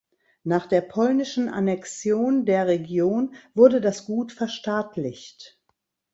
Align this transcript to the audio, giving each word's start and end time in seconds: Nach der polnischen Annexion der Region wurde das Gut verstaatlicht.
Nach 0.43 0.65
der 0.65 0.81
polnischen 0.81 1.47
Annexion 1.47 2.47
der 2.47 2.65
Region 2.65 3.35
wurde 3.53 3.81
das 3.81 4.07
Gut 4.07 4.31
verstaatlicht. 4.31 5.59